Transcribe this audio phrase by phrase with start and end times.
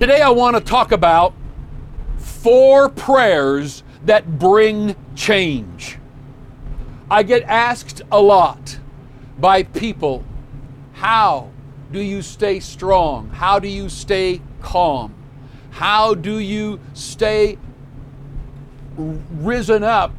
[0.00, 1.34] Today I want to talk about
[2.18, 5.98] four prayers that bring change.
[7.08, 8.80] I get asked a lot
[9.38, 10.24] by people
[10.94, 11.50] how
[11.92, 13.30] do you stay strong?
[13.30, 15.14] How do you stay calm?
[15.70, 17.56] How do you stay
[18.96, 20.12] risen up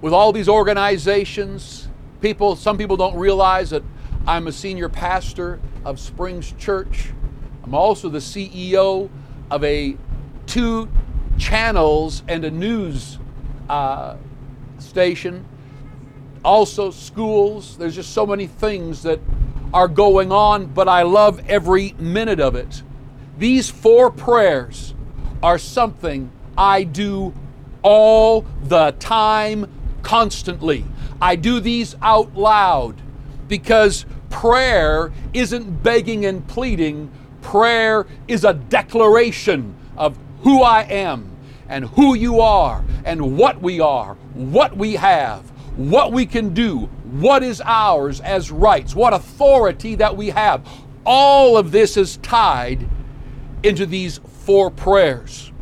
[0.00, 1.88] with all these organizations?
[2.20, 3.82] People, some people don't realize that
[4.24, 7.12] I'm a senior pastor of Springs Church.
[7.64, 9.08] I'm also the CEO
[9.50, 9.96] of a
[10.46, 10.88] two
[11.38, 13.18] channels and a news
[13.68, 14.16] uh,
[14.78, 15.44] station.
[16.44, 17.76] Also, schools.
[17.76, 19.20] There's just so many things that
[19.72, 22.82] are going on, but I love every minute of it.
[23.38, 24.94] These four prayers
[25.42, 27.32] are something I do
[27.82, 29.70] all the time,
[30.02, 30.84] constantly.
[31.20, 33.00] I do these out loud
[33.48, 37.10] because prayer isn't begging and pleading,
[37.42, 41.36] prayer is a declaration of who I am
[41.68, 45.42] and who you are and what we are, what we have,
[45.76, 50.66] what we can do, what is ours as rights, what authority that we have.
[51.04, 52.88] All of this is tied
[53.62, 55.52] into these four prayers.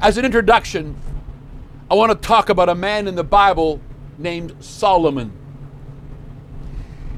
[0.00, 0.96] As an introduction,
[1.90, 3.80] I want to talk about a man in the Bible
[4.18, 5.32] named Solomon.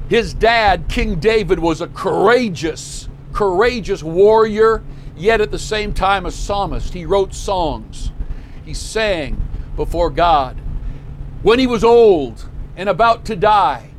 [0.09, 4.83] His dad, King David, was a courageous, courageous warrior,
[5.15, 6.91] yet at the same time a psalmist.
[6.95, 8.11] He wrote songs,
[8.65, 10.59] he sang before God.
[11.43, 13.91] When he was old and about to die,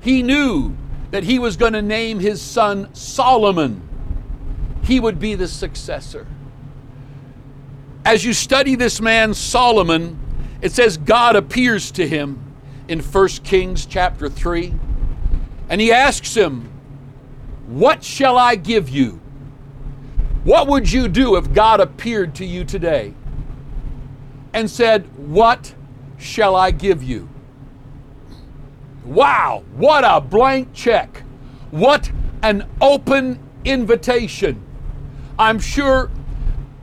[0.00, 0.76] he knew
[1.10, 3.82] that he was going to name his son Solomon.
[4.84, 6.24] He would be the successor.
[8.04, 10.16] As you study this man, Solomon,
[10.62, 12.54] it says God appears to him
[12.86, 14.72] in 1 Kings chapter 3.
[15.68, 16.70] And he asks him,
[17.66, 19.20] What shall I give you?
[20.44, 23.12] What would you do if God appeared to you today
[24.52, 25.74] and said, What
[26.16, 27.28] shall I give you?
[29.04, 31.24] Wow, what a blank check.
[31.72, 32.10] What
[32.42, 34.62] an open invitation.
[35.36, 36.10] I'm sure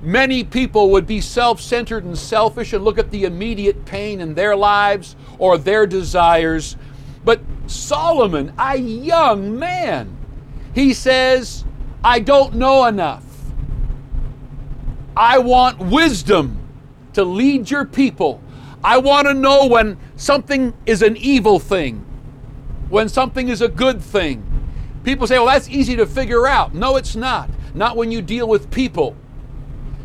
[0.02, 4.34] many people would be self centered and selfish and look at the immediate pain in
[4.34, 6.76] their lives or their desires.
[7.24, 10.18] But Solomon, a young man,
[10.74, 11.66] he says,
[12.04, 13.24] I don't know enough.
[15.16, 16.60] I want wisdom
[17.14, 18.42] to lead your people.
[18.84, 22.00] I want to know when something is an evil thing,
[22.90, 24.50] when something is a good thing.
[25.04, 26.74] People say, well, that's easy to figure out.
[26.74, 27.50] No, it's not.
[27.74, 29.16] Not when you deal with people.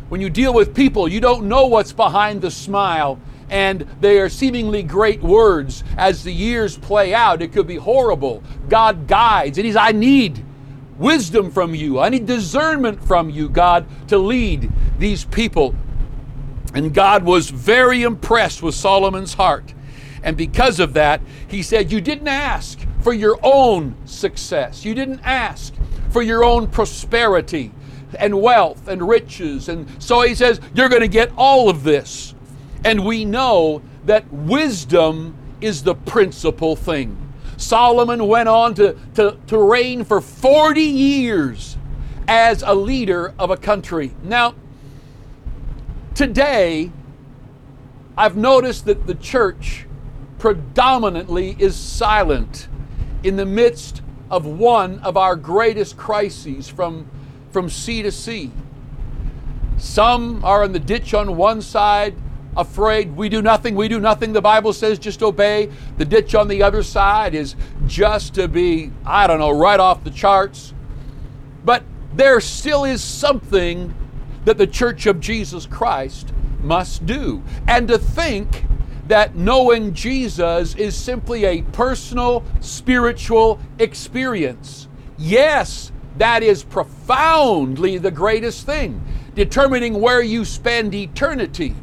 [0.09, 3.19] When you deal with people, you don't know what's behind the smile
[3.49, 5.83] and they are seemingly great words.
[5.97, 8.43] As the years play out, it could be horrible.
[8.67, 10.43] God guides, and He's, I need
[10.99, 11.97] wisdom from you.
[11.99, 15.73] I need discernment from you, God, to lead these people.
[16.73, 19.73] And God was very impressed with Solomon's heart.
[20.21, 24.85] And because of that, he said, You didn't ask for your own success.
[24.85, 25.73] You didn't ask
[26.11, 27.71] for your own prosperity
[28.17, 29.69] and wealth and riches.
[29.69, 32.35] And so he says, You're going to get all of this.
[32.83, 37.28] And we know that wisdom is the principal thing.
[37.59, 41.77] Solomon went on to, to, to reign for 40 years
[42.25, 44.15] as a leader of a country.
[44.23, 44.55] Now,
[46.15, 46.91] today,
[48.17, 49.85] I've noticed that the church
[50.37, 52.69] predominantly is silent
[53.23, 57.09] in the midst of one of our greatest crises from,
[57.51, 58.51] from sea to sea.
[59.77, 62.15] Some are in the ditch on one side,
[62.59, 63.15] afraid.
[63.15, 64.33] We do nothing, we do nothing.
[64.33, 65.69] The Bible says just obey.
[65.97, 67.55] The ditch on the other side is
[67.87, 70.73] just to be, I don't know, right off the charts.
[71.63, 71.83] But
[72.13, 73.93] there still is something
[74.45, 77.43] that the Church of Jesus Christ must do.
[77.67, 78.65] And to think
[79.07, 84.87] that knowing Jesus is simply a personal spiritual experience.
[85.17, 89.01] Yes, that is profoundly the greatest thing,
[89.33, 91.75] determining where you spend eternity.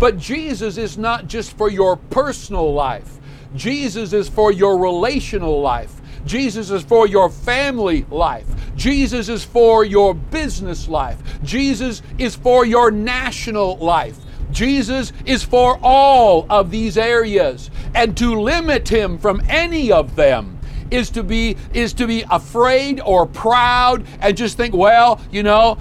[0.00, 3.18] But Jesus is not just for your personal life,
[3.54, 6.00] Jesus is for your relational life.
[6.24, 8.46] Jesus is for your family life.
[8.76, 11.18] Jesus is for your business life.
[11.42, 14.18] Jesus is for your national life.
[14.50, 17.70] Jesus is for all of these areas.
[17.94, 20.60] And to limit him from any of them
[20.90, 25.78] is to be is to be afraid or proud and just think, well, you know,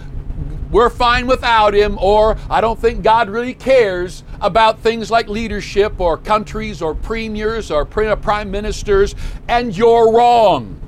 [0.72, 6.00] we're fine without him, or I don't think God really cares about things like leadership
[6.00, 9.16] or countries or premiers or uh, prime ministers,
[9.48, 10.80] and you're wrong.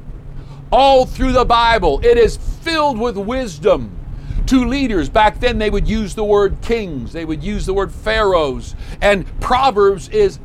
[0.71, 3.97] All through the Bible, it is filled with wisdom
[4.45, 5.09] to leaders.
[5.09, 8.75] Back then, they would use the word kings, they would use the word pharaohs.
[9.01, 10.39] And Proverbs is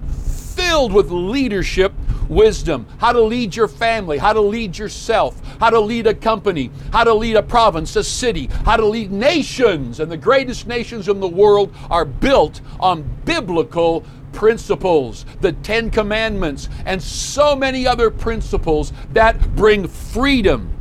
[0.55, 1.93] filled with leadership
[2.29, 6.71] wisdom how to lead your family, how to lead yourself, how to lead a company,
[6.93, 10.01] how to lead a province, a city, how to lead nations.
[10.01, 16.69] And the greatest nations in the world are built on biblical principles, the Ten Commandments,
[16.85, 20.73] and so many other principles that bring freedom,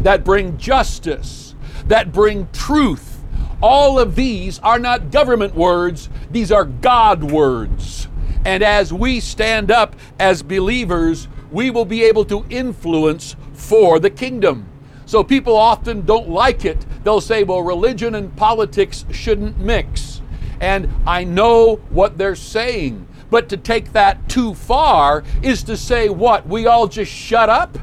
[0.00, 1.54] that bring justice,
[1.86, 3.24] that bring truth.
[3.62, 8.05] All of these are not government words, these are God words.
[8.46, 14.08] And as we stand up as believers, we will be able to influence for the
[14.08, 14.68] kingdom.
[15.04, 16.86] So people often don't like it.
[17.02, 20.22] They'll say, well, religion and politics shouldn't mix.
[20.60, 23.08] And I know what they're saying.
[23.30, 26.46] But to take that too far is to say, what?
[26.46, 27.76] We all just shut up?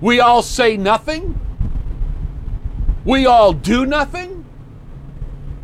[0.00, 1.38] We all say nothing?
[3.04, 4.46] We all do nothing?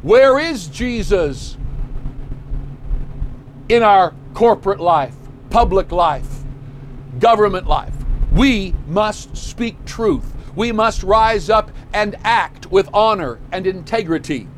[0.03, 1.57] Where is Jesus
[3.69, 5.15] in our corporate life,
[5.51, 6.43] public life,
[7.19, 7.95] government life.
[8.33, 10.35] We must speak truth.
[10.57, 14.49] We must rise up and act with honor and integrity.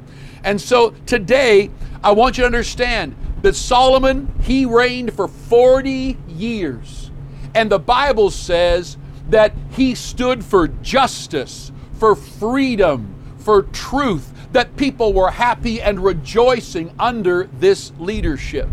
[0.44, 1.70] And so today,
[2.02, 7.10] I want you to understand that Solomon, he reigned for 40 years.
[7.54, 8.96] And the Bible says
[9.28, 16.94] that he stood for justice, for freedom, for truth, that people were happy and rejoicing
[16.98, 18.68] under this leadership.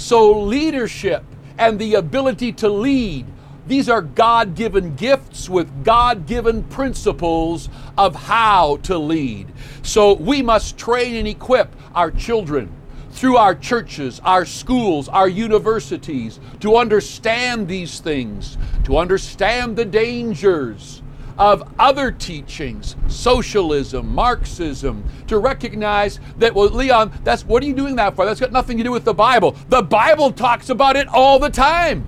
[0.00, 1.22] So, leadership
[1.58, 3.26] and the ability to lead,
[3.66, 7.68] these are God given gifts with God given principles
[7.98, 9.48] of how to lead.
[9.82, 12.72] So, we must train and equip our children
[13.10, 20.99] through our churches, our schools, our universities to understand these things, to understand the dangers
[21.40, 27.96] of other teachings, socialism, Marxism, to recognize that, well, Leon, that's what are you doing
[27.96, 28.26] that for?
[28.26, 29.56] That's got nothing to do with the Bible.
[29.70, 32.06] The Bible talks about it all the time.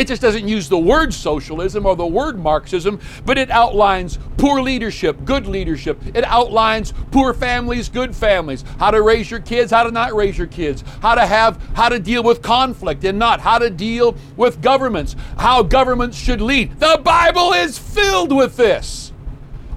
[0.00, 4.62] It just doesn't use the word socialism or the word Marxism, but it outlines poor
[4.62, 6.00] leadership, good leadership.
[6.14, 10.38] It outlines poor families, good families, how to raise your kids, how to not raise
[10.38, 14.16] your kids, how to have how to deal with conflict and not, how to deal
[14.38, 16.80] with governments, how governments should lead.
[16.80, 19.12] The Bible is filled with this.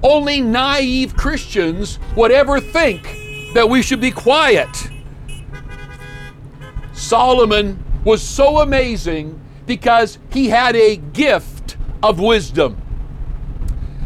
[0.02, 3.04] Only naive Christians would ever think
[3.56, 4.70] that we should be quiet.
[6.94, 12.82] Solomon was so amazing because he had a gift of wisdom.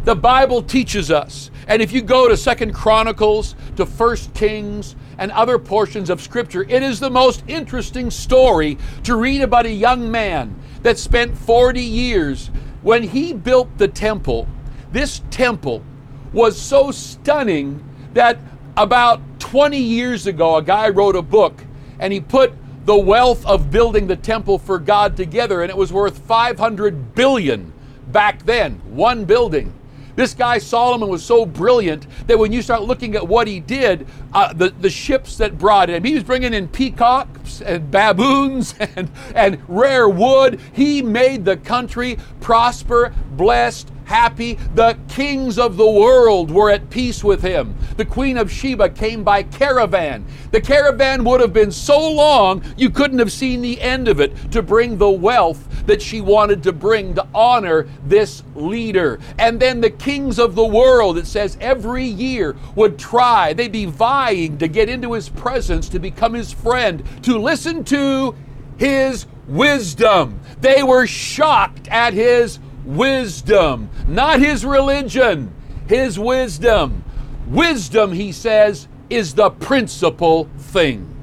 [0.05, 5.31] The Bible teaches us, and if you go to Second Chronicles, to First Kings, and
[5.31, 10.09] other portions of Scripture, it is the most interesting story to read about a young
[10.09, 12.51] man that spent 40 years
[12.81, 14.47] when he built the temple.
[14.91, 15.83] This temple
[16.31, 17.83] was so stunning
[18.13, 18.37] that
[18.77, 21.65] about 20 years ago, a guy wrote a book
[21.99, 22.53] and he put
[22.87, 27.73] the wealth of building the temple for God together, and it was worth 500 billion
[28.13, 29.73] back then, one building.
[30.15, 34.07] This guy Solomon was so brilliant that when you start looking at what he did,
[34.33, 39.11] uh, the, the ships that brought him, he was bringing in peacocks and baboons and,
[39.35, 40.57] and rare wood.
[40.71, 44.53] He made the country prosper, blessed, happy.
[44.73, 47.75] The kings of the world were at peace with him.
[47.97, 50.25] The Queen of Sheba came by caravan.
[50.51, 54.51] The caravan would have been so long you couldn't have seen the end of it
[54.53, 59.19] to bring the wealth that she wanted to bring to honor this leader.
[59.37, 63.85] And then the kings of the world, it says, every year would try, they'd be
[63.85, 68.35] vying to get into his presence, to become his friend, to listen to
[68.77, 70.39] his wisdom.
[70.61, 75.53] They were shocked at his wisdom, not his religion,
[75.87, 77.03] his wisdom.
[77.47, 81.13] Wisdom, he says, is the principal thing.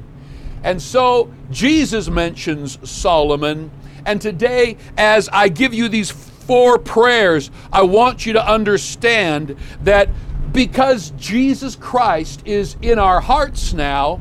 [0.62, 3.70] And so Jesus mentions Solomon.
[4.06, 10.08] And today, as I give you these four prayers, I want you to understand that
[10.52, 14.20] because Jesus Christ is in our hearts now,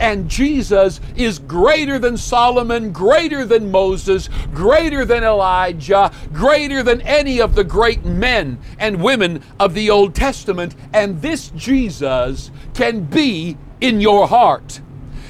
[0.00, 7.40] and Jesus is greater than Solomon, greater than Moses, greater than Elijah, greater than any
[7.40, 10.74] of the great men and women of the Old Testament.
[10.92, 14.80] And this Jesus can be in your heart.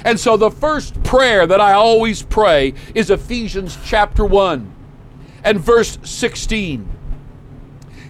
[0.05, 4.73] And so the first prayer that I always pray is Ephesians chapter 1
[5.43, 7.00] and verse 16.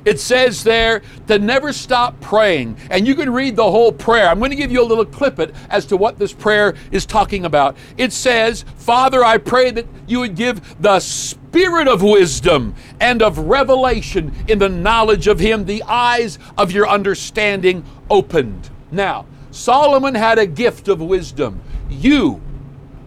[0.05, 2.77] It says there to never stop praying.
[2.89, 4.27] And you can read the whole prayer.
[4.27, 7.45] I'm going to give you a little clippet as to what this prayer is talking
[7.45, 7.77] about.
[7.97, 13.37] It says, Father, I pray that you would give the spirit of wisdom and of
[13.37, 18.69] revelation in the knowledge of Him, the eyes of your understanding opened.
[18.91, 21.61] Now, Solomon had a gift of wisdom.
[21.89, 22.41] You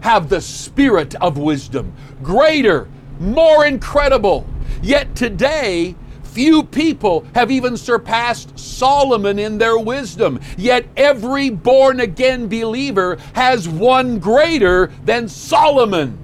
[0.01, 2.87] have the spirit of wisdom, greater,
[3.19, 4.47] more incredible.
[4.81, 5.95] Yet today,
[6.35, 10.41] Few people have even surpassed Solomon in their wisdom.
[10.57, 16.17] Yet every born again believer has one greater than Solomon.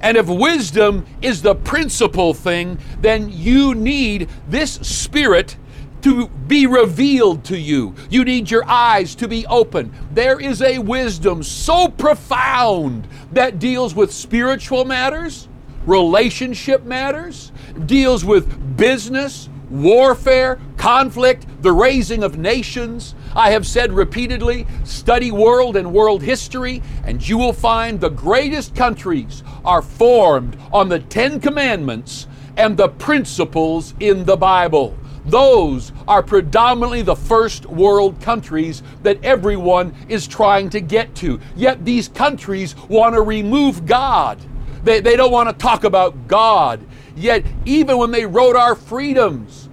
[0.00, 5.56] And if wisdom is the principal thing, then you need this spirit
[6.02, 7.96] to be revealed to you.
[8.08, 9.92] You need your eyes to be open.
[10.12, 15.48] There is a wisdom so profound that deals with spiritual matters,
[15.86, 17.50] relationship matters,
[17.86, 23.14] deals with business, warfare, conflict, the raising of nations.
[23.34, 28.74] I have said repeatedly study world and world history, and you will find the greatest
[28.74, 34.96] countries are formed on the Ten Commandments and the principles in the Bible.
[35.26, 41.40] Those are predominantly the first world countries that everyone is trying to get to.
[41.56, 44.38] Yet these countries want to remove God.
[44.84, 46.80] They, they don't want to talk about God.
[47.16, 49.68] Yet, even when they wrote our freedoms,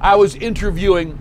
[0.00, 1.18] I was interviewing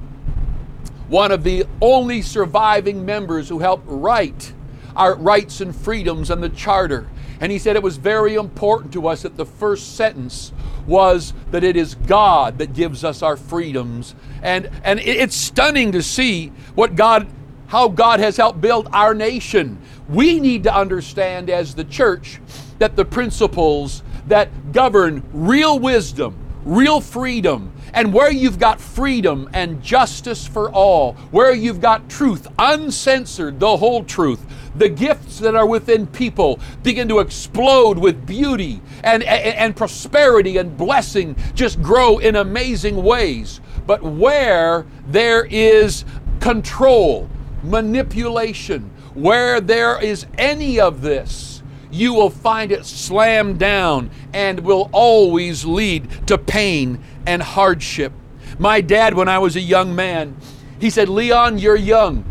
[1.07, 4.53] one of the only surviving members who helped write
[4.95, 7.09] our rights and freedoms and the charter.
[7.39, 10.53] And he said it was very important to us that the first sentence
[10.85, 14.15] was that it is God that gives us our freedoms.
[14.41, 17.27] And, and it's stunning to see what God,
[17.67, 19.79] how God has helped build our nation.
[20.07, 22.39] We need to understand as the church
[22.79, 29.81] that the principles that govern real wisdom, real freedom, and where you've got freedom and
[29.81, 34.43] justice for all, where you've got truth, uncensored, the whole truth,
[34.75, 40.57] the gifts that are within people begin to explode with beauty and, and, and prosperity
[40.57, 43.61] and blessing just grow in amazing ways.
[43.85, 46.05] But where there is
[46.39, 47.29] control,
[47.63, 51.52] manipulation, where there is any of this,
[51.93, 58.11] you will find it slammed down and will always lead to pain and hardship.
[58.57, 60.35] My dad, when I was a young man,
[60.79, 62.25] he said, Leon, you're young.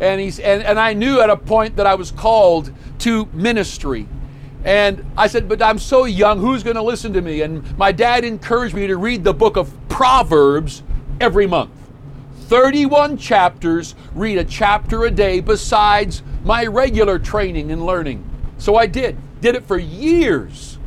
[0.00, 4.08] And, he's, and, and I knew at a point that I was called to ministry.
[4.64, 7.42] And I said, But I'm so young, who's going to listen to me?
[7.42, 10.82] And my dad encouraged me to read the book of Proverbs
[11.20, 11.70] every month.
[12.48, 18.29] 31 chapters, read a chapter a day besides my regular training and learning.
[18.60, 20.78] So I did, did it for years.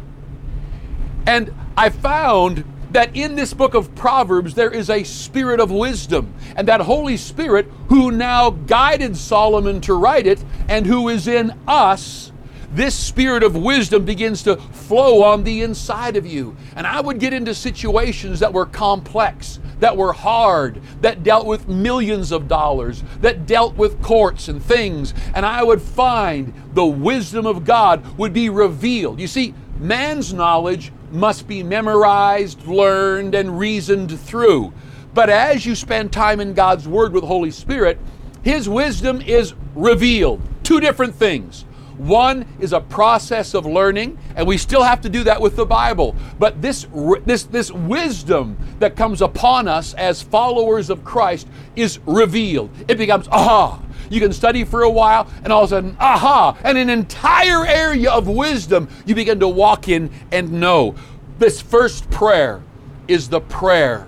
[1.26, 6.34] And I found that in this book of Proverbs there is a spirit of wisdom.
[6.56, 11.58] And that Holy Spirit, who now guided Solomon to write it and who is in
[11.68, 12.32] us,
[12.72, 16.56] this spirit of wisdom begins to flow on the inside of you.
[16.76, 21.68] And I would get into situations that were complex that were hard, that dealt with
[21.68, 27.46] millions of dollars, that dealt with courts and things, and I would find the wisdom
[27.46, 29.20] of God would be revealed.
[29.20, 34.72] You see, man's knowledge must be memorized, learned, and reasoned through.
[35.14, 38.00] But as you spend time in God's Word with Holy Spirit,
[38.42, 40.40] His wisdom is revealed.
[40.64, 41.66] Two different things.
[41.98, 45.66] One is a process of learning, and we still have to do that with the
[45.66, 46.16] Bible.
[46.40, 46.88] But this,
[47.26, 52.72] this, this wisdom that comes upon us as followers of Christ is revealed.
[52.88, 53.80] It becomes, aha.
[54.10, 57.66] You can study for a while, and all of a sudden, aha, and an entire
[57.66, 60.96] area of wisdom you begin to walk in and know.
[61.40, 62.64] This first prayer
[63.08, 64.08] is the prayer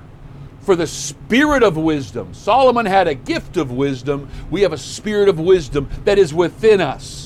[0.61, 2.33] for the spirit of wisdom.
[2.33, 4.29] Solomon had a gift of wisdom.
[4.49, 7.24] We have a spirit of wisdom that is within us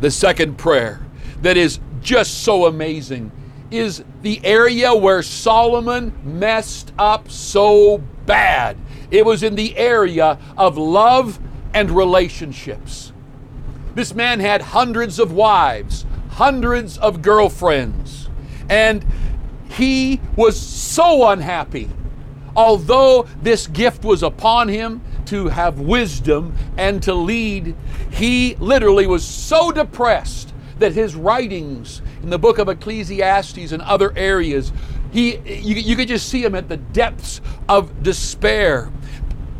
[0.00, 1.04] the second prayer
[1.42, 3.30] that is just so amazing
[3.70, 8.76] is the area where Solomon messed up so bad.
[9.10, 11.38] It was in the area of love
[11.72, 13.12] and relationships.
[13.94, 18.28] This man had hundreds of wives, hundreds of girlfriends,
[18.68, 19.04] and
[19.68, 21.90] he was so unhappy.
[22.56, 27.74] Although this gift was upon him, to have wisdom and to lead,
[28.10, 34.12] he literally was so depressed that his writings in the book of Ecclesiastes and other
[34.16, 34.72] areas,
[35.12, 38.90] he, you, you could just see him at the depths of despair.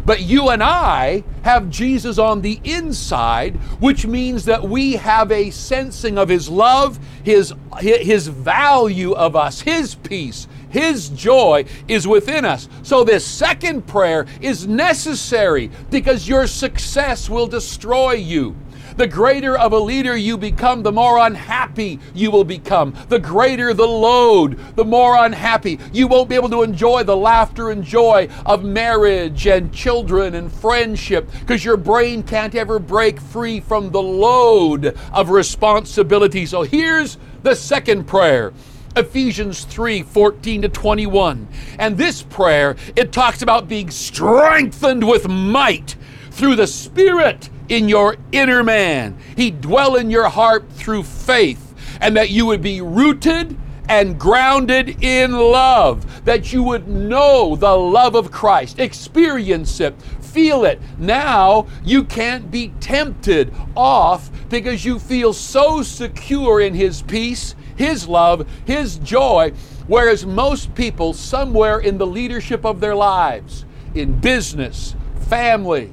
[0.04, 5.50] But you and I have Jesus on the inside, which means that we have a
[5.50, 12.44] sensing of His love, His, His value of us, His peace, His joy is within
[12.44, 12.68] us.
[12.82, 18.56] So, this second prayer is necessary because your success will destroy you.
[18.96, 22.96] The greater of a leader you become, the more unhappy you will become.
[23.08, 25.78] The greater the load, the more unhappy.
[25.92, 30.52] You won't be able to enjoy the laughter and joy of marriage and children and
[30.52, 36.46] friendship because your brain can't ever break free from the load of responsibility.
[36.46, 38.52] So here's the second prayer.
[38.96, 41.48] Ephesians 3 14 to 21.
[41.78, 45.96] And this prayer, it talks about being strengthened with might
[46.30, 49.18] through the Spirit in your inner man.
[49.36, 53.56] He dwell in your heart through faith, and that you would be rooted
[53.88, 59.94] and grounded in love, that you would know the love of Christ, experience it,
[60.34, 60.80] feel it.
[60.98, 68.08] Now you can't be tempted off because you feel so secure in His peace, His
[68.08, 69.52] love, His joy.
[69.86, 73.64] Whereas most people, somewhere in the leadership of their lives,
[73.94, 74.96] in business,
[75.28, 75.92] family,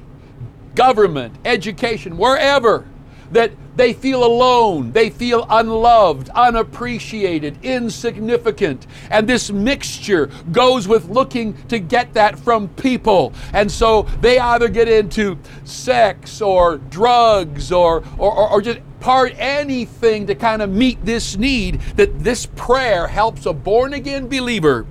[0.74, 2.86] government, education, wherever,
[3.30, 8.86] that they feel alone, they feel unloved, unappreciated, insignificant.
[9.10, 13.32] And this mixture goes with looking to get that from people.
[13.52, 19.34] And so they either get into sex or drugs or, or, or, or just part
[19.36, 24.86] anything to kind of meet this need that this prayer helps a born again believer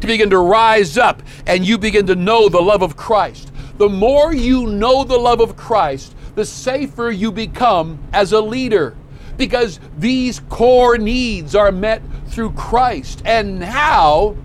[0.00, 3.88] to begin to rise up and you begin to know the love of Christ the
[3.88, 8.94] more you know the love of Christ, the safer you become as a leader
[9.36, 13.22] because these core needs are met through Christ.
[13.24, 14.36] And now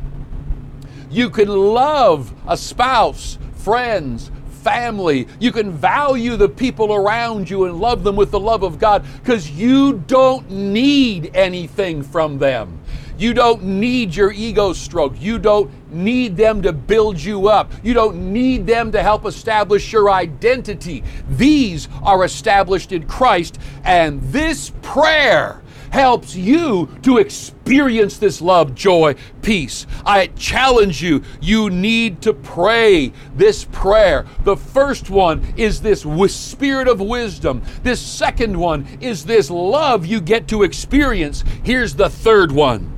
[1.09, 4.31] you can love a spouse, friends,
[4.63, 5.27] family.
[5.39, 9.05] You can value the people around you and love them with the love of God
[9.21, 12.79] because you don't need anything from them.
[13.17, 15.19] You don't need your ego stroke.
[15.19, 17.71] You don't need them to build you up.
[17.83, 21.03] You don't need them to help establish your identity.
[21.29, 29.15] These are established in Christ, and this prayer helps you to experience this love, joy,
[29.41, 29.85] peace.
[30.05, 34.25] I challenge you, you need to pray this prayer.
[34.43, 37.61] The first one is this spirit of wisdom.
[37.83, 41.43] This second one is this love you get to experience.
[41.63, 42.90] Here's the third one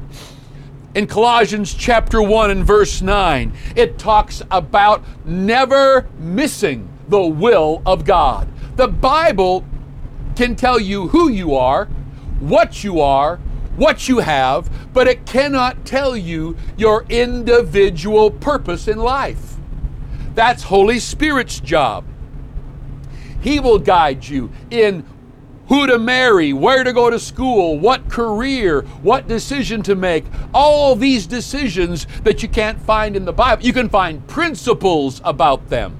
[0.96, 8.06] in Colossians chapter 1 and verse 9, it talks about never missing the will of
[8.06, 8.48] God.
[8.76, 9.66] The Bible
[10.36, 11.86] can tell you who you are,
[12.40, 13.38] what you are,
[13.76, 19.56] what you have, but it cannot tell you your individual purpose in life.
[20.36, 22.06] That's Holy Spirit's job.
[23.42, 25.06] He will guide you in
[25.68, 30.26] who to marry, where to go to school, what career, what decision to make.
[30.54, 33.64] All these decisions that you can't find in the Bible.
[33.64, 35.98] You can find principles about them.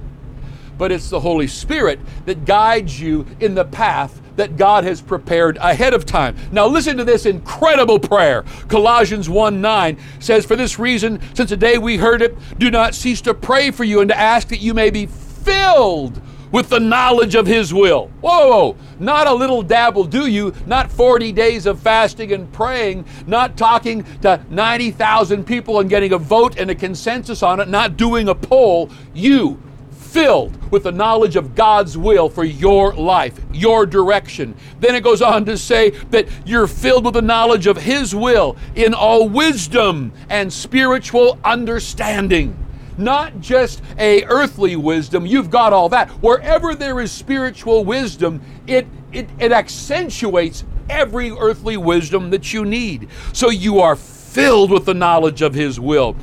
[0.76, 5.56] But it's the Holy Spirit that guides you in the path that God has prepared
[5.58, 6.36] ahead of time.
[6.50, 8.44] Now listen to this incredible prayer.
[8.68, 12.94] Colossians 1 9 says, For this reason, since the day we heard it, do not
[12.94, 16.20] cease to pray for you and to ask that you may be filled
[16.54, 18.12] with the knowledge of His will.
[18.20, 20.54] Whoa, not a little dabble, do you?
[20.66, 26.18] Not 40 days of fasting and praying, not talking to 90,000 people and getting a
[26.18, 28.88] vote and a consensus on it, not doing a poll.
[29.12, 34.54] You filled with the knowledge of God's will for your life, your direction.
[34.78, 38.56] Then it goes on to say that you're filled with the knowledge of His will
[38.76, 42.56] in all wisdom and spiritual understanding
[42.96, 45.26] not just a earthly wisdom.
[45.26, 46.10] You've got all that.
[46.22, 53.08] Wherever there is spiritual wisdom, it, it, it accentuates every earthly wisdom that you need.
[53.32, 56.16] So you are filled with the knowledge of His will.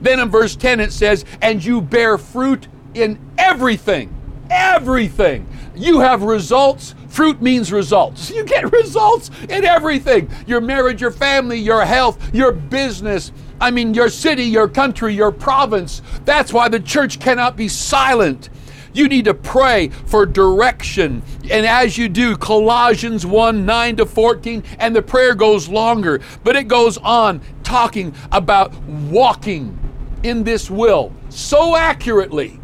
[0.00, 4.14] Then in verse 10 it says, and you bear fruit in everything.
[4.50, 5.48] Everything.
[5.74, 6.94] You have results.
[7.08, 8.30] Fruit means results.
[8.34, 13.32] You get results in everything your marriage, your family, your health, your business,
[13.64, 16.02] I mean, your city, your country, your province.
[16.26, 18.50] That's why the church cannot be silent.
[18.92, 21.22] You need to pray for direction.
[21.50, 26.56] And as you do, Colossians 1 9 to 14, and the prayer goes longer, but
[26.56, 29.78] it goes on talking about walking
[30.22, 32.60] in this will so accurately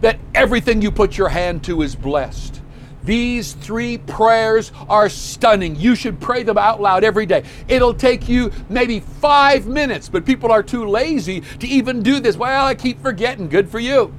[0.00, 2.57] that everything you put your hand to is blessed.
[3.08, 5.76] These three prayers are stunning.
[5.76, 7.42] You should pray them out loud every day.
[7.66, 12.36] It'll take you maybe five minutes, but people are too lazy to even do this.
[12.36, 13.48] Well, I keep forgetting.
[13.48, 14.12] Good for you.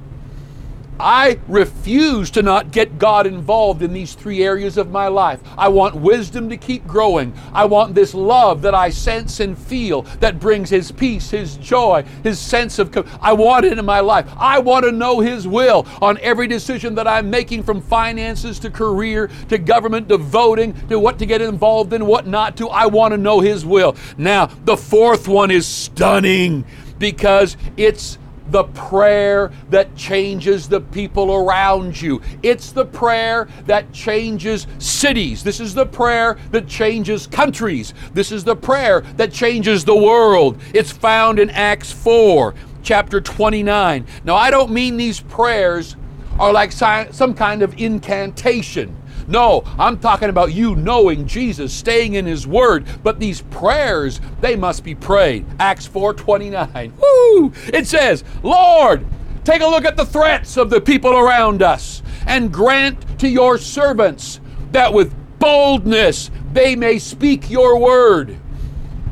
[1.00, 5.40] I refuse to not get God involved in these three areas of my life.
[5.56, 7.32] I want wisdom to keep growing.
[7.52, 12.04] I want this love that I sense and feel that brings His peace, His joy,
[12.22, 12.92] His sense of.
[12.92, 14.28] Com- I want it in my life.
[14.36, 18.70] I want to know His will on every decision that I'm making from finances to
[18.70, 22.68] career to government to voting to what to get involved in, what not to.
[22.68, 23.96] I want to know His will.
[24.18, 26.64] Now, the fourth one is stunning
[26.98, 28.18] because it's
[28.50, 32.20] the prayer that changes the people around you.
[32.42, 35.42] It's the prayer that changes cities.
[35.44, 37.94] This is the prayer that changes countries.
[38.12, 40.60] This is the prayer that changes the world.
[40.74, 44.06] It's found in Acts 4, chapter 29.
[44.24, 45.96] Now, I don't mean these prayers
[46.38, 48.96] are like some kind of incantation.
[49.30, 54.56] No, I'm talking about you knowing Jesus, staying in his word, but these prayers, they
[54.56, 55.46] must be prayed.
[55.60, 56.92] Acts 4:29.
[57.00, 57.52] Woo!
[57.72, 59.06] It says, "Lord,
[59.44, 63.56] take a look at the threats of the people around us and grant to your
[63.56, 64.40] servants
[64.72, 68.39] that with boldness they may speak your word."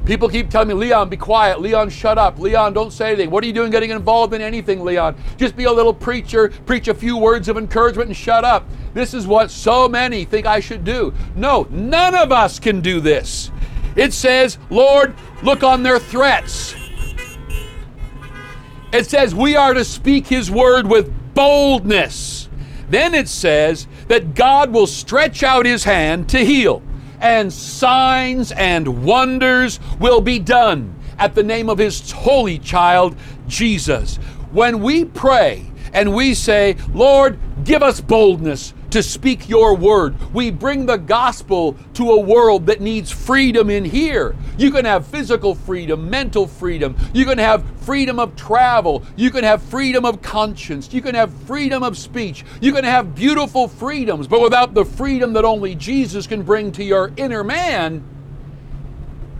[0.09, 1.61] People keep telling me, Leon, be quiet.
[1.61, 2.39] Leon, shut up.
[2.39, 3.31] Leon, don't say anything.
[3.31, 5.15] What are you doing getting involved in anything, Leon?
[5.37, 8.67] Just be a little preacher, preach a few words of encouragement, and shut up.
[8.95, 11.13] This is what so many think I should do.
[11.37, 13.51] No, none of us can do this.
[13.97, 16.75] It says, Lord, look on their threats.
[18.95, 22.49] It says we are to speak His word with boldness.
[22.89, 26.83] Then it says that God will stretch out His hand to heal,
[27.21, 34.17] and signs and wonders will be done at the name of His holy child, Jesus.
[34.53, 40.17] When we pray and we say, Lord, give us boldness, to speak your word.
[40.33, 44.35] We bring the gospel to a world that needs freedom in here.
[44.57, 46.97] You can have physical freedom, mental freedom.
[47.13, 49.03] You can have freedom of travel.
[49.17, 50.93] You can have freedom of conscience.
[50.93, 52.45] You can have freedom of speech.
[52.61, 54.27] You can have beautiful freedoms.
[54.27, 58.03] But without the freedom that only Jesus can bring to your inner man,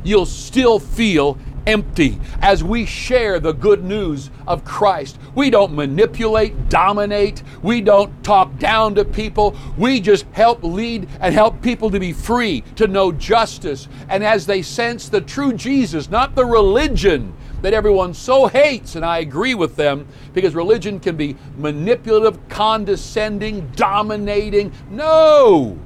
[0.05, 5.19] you'll still feel empty as we share the good news of Christ.
[5.35, 9.55] We don't manipulate, dominate, we don't talk down to people.
[9.77, 13.87] We just help lead and help people to be free, to know justice.
[14.09, 19.05] And as they sense the true Jesus, not the religion that everyone so hates, and
[19.05, 24.73] I agree with them because religion can be manipulative, condescending, dominating.
[24.91, 25.79] No!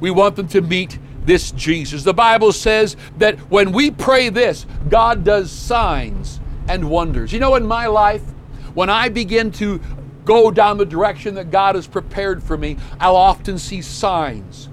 [0.00, 2.02] We want them to meet this Jesus.
[2.02, 7.32] The Bible says that when we pray this, God does signs and wonders.
[7.32, 8.22] You know, in my life,
[8.74, 9.80] when I begin to
[10.24, 14.68] go down the direction that God has prepared for me, I'll often see signs.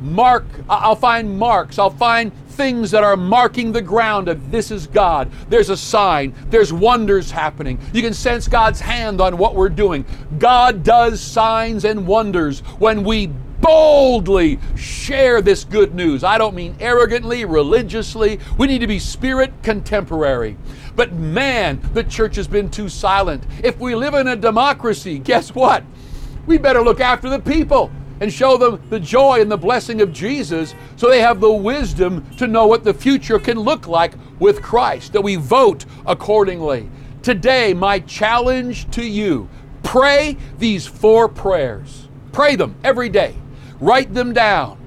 [0.00, 4.86] Mark, I'll find marks, I'll find things that are marking the ground of this is
[4.86, 5.30] God.
[5.48, 7.78] There's a sign, there's wonders happening.
[7.92, 10.04] You can sense God's hand on what we're doing.
[10.38, 13.30] God does signs and wonders when we
[13.64, 16.22] boldly share this good news.
[16.22, 18.38] I don't mean arrogantly, religiously.
[18.58, 20.58] We need to be spirit contemporary.
[20.94, 23.42] But man, the church has been too silent.
[23.62, 25.82] If we live in a democracy, guess what?
[26.46, 30.12] We better look after the people and show them the joy and the blessing of
[30.12, 34.60] Jesus so they have the wisdom to know what the future can look like with
[34.60, 36.90] Christ, that we vote accordingly.
[37.22, 39.48] Today, my challenge to you
[39.82, 42.08] pray these four prayers.
[42.30, 43.34] Pray them every day.
[43.80, 44.78] Write them down.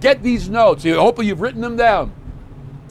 [0.00, 0.84] Get these notes.
[0.84, 2.12] Hopefully, you've written them down.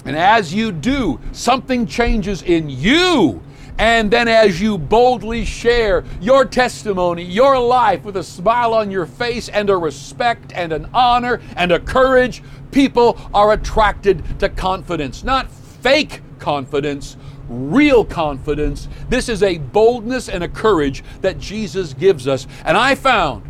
[0.05, 3.41] And as you do, something changes in you.
[3.79, 9.05] And then, as you boldly share your testimony, your life with a smile on your
[9.05, 15.23] face and a respect and an honor and a courage, people are attracted to confidence,
[15.23, 17.17] not fake confidence,
[17.49, 18.87] real confidence.
[19.09, 22.47] This is a boldness and a courage that Jesus gives us.
[22.65, 23.43] And I found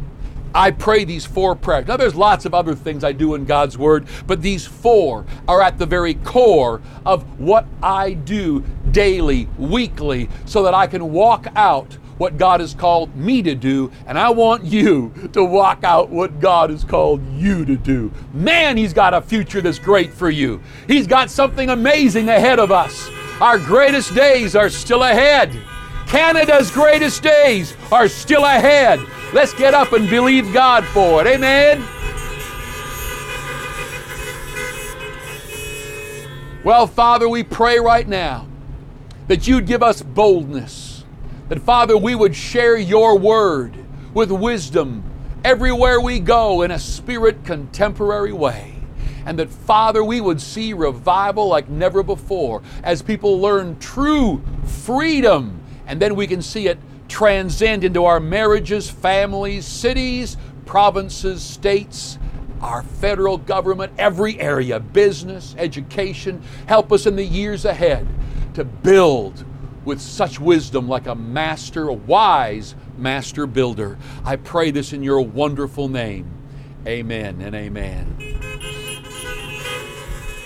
[0.54, 1.88] I pray these four prayers.
[1.88, 5.62] Now, there's lots of other things I do in God's Word, but these four are
[5.62, 11.48] at the very core of what I do daily, weekly, so that I can walk
[11.56, 16.10] out what God has called me to do, and I want you to walk out
[16.10, 18.12] what God has called you to do.
[18.34, 20.62] Man, He's got a future that's great for you.
[20.88, 23.10] He's got something amazing ahead of us.
[23.40, 25.56] Our greatest days are still ahead.
[26.08, 29.00] Canada's greatest days are still ahead.
[29.34, 31.28] Let's get up and believe God for it.
[31.28, 31.86] Amen.
[36.64, 38.48] Well, Father, we pray right now
[39.28, 41.04] that you'd give us boldness,
[41.50, 43.74] that, Father, we would share your word
[44.14, 45.04] with wisdom
[45.44, 48.76] everywhere we go in a spirit contemporary way.
[49.26, 55.62] And that, Father, we would see revival like never before as people learn true freedom.
[55.88, 62.20] And then we can see it transcend into our marriages, families, cities, provinces, states,
[62.62, 66.42] our federal government, every area, business, education.
[66.68, 68.08] Help us in the years ahead
[68.54, 69.46] to build
[69.86, 73.98] with such wisdom like a master, a wise master builder.
[74.26, 76.30] I pray this in your wonderful name.
[76.86, 78.47] Amen and amen.